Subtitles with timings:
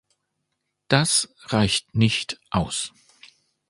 [0.87, 2.91] Das reicht nicht aus.